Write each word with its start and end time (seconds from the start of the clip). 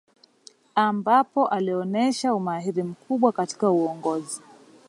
Ambapo 0.75 1.47
alionesha 1.47 2.33
umahiri 2.35 2.83
mkubwa 2.83 3.31
katika 3.31 3.69
uongozi 3.71 4.41